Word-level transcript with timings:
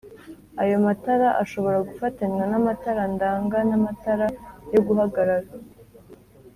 Ayo 0.61 0.75
matara 0.85 1.27
ashobora 1.43 1.77
gufatanywa 1.87 2.43
n 2.51 2.53
amatara 2.59 3.03
ndanga 3.13 3.57
n 3.69 3.71
amatara 3.77 4.27
yo 4.73 4.81
guhagarara 4.87 5.49